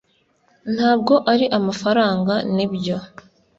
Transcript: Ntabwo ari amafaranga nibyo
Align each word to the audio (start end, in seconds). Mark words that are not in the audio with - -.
Ntabwo 0.73 1.13
ari 1.31 1.45
amafaranga 1.57 2.33
nibyo 2.55 2.97